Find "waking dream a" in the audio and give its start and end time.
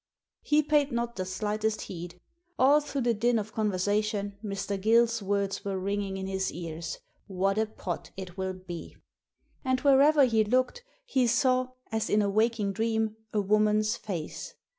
12.31-13.41